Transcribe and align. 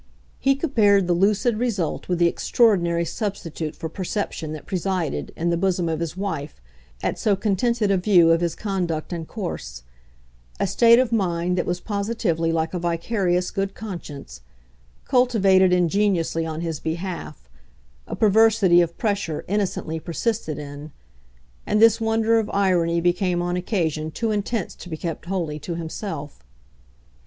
He 0.39 0.55
compared 0.55 1.05
the 1.05 1.13
lucid 1.13 1.57
result 1.59 2.09
with 2.09 2.17
the 2.17 2.25
extraordinary 2.27 3.05
substitute 3.05 3.75
for 3.75 3.87
perception 3.87 4.51
that 4.53 4.65
presided, 4.65 5.31
in 5.35 5.51
the 5.51 5.57
bosom 5.57 5.87
of 5.87 5.99
his 5.99 6.17
wife, 6.17 6.59
at 7.03 7.19
so 7.19 7.35
contented 7.35 7.91
a 7.91 7.97
view 7.97 8.31
of 8.31 8.41
his 8.41 8.55
conduct 8.55 9.13
and 9.13 9.27
course 9.27 9.83
a 10.59 10.65
state 10.65 10.97
of 10.97 11.11
mind 11.11 11.55
that 11.55 11.67
was 11.67 11.79
positively 11.79 12.51
like 12.51 12.73
a 12.73 12.79
vicarious 12.79 13.51
good 13.51 13.75
conscience, 13.75 14.41
cultivated 15.05 15.71
ingeniously 15.71 16.47
on 16.47 16.61
his 16.61 16.79
behalf, 16.79 17.47
a 18.07 18.15
perversity 18.15 18.81
of 18.81 18.97
pressure 18.97 19.45
innocently 19.47 19.99
persisted 19.99 20.57
in; 20.57 20.91
and 21.67 21.79
this 21.79 22.01
wonder 22.01 22.39
of 22.39 22.49
irony 22.49 22.99
became 23.01 23.39
on 23.39 23.55
occasion 23.55 24.09
too 24.09 24.31
intense 24.31 24.73
to 24.73 24.89
be 24.89 24.97
kept 24.97 25.25
wholly 25.27 25.59
to 25.59 25.75
himself. 25.75 26.43